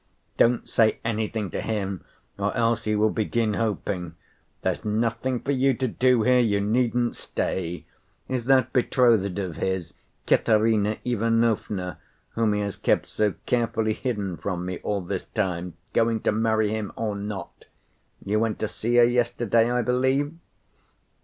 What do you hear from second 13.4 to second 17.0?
carefully hidden from me all this time, going to marry him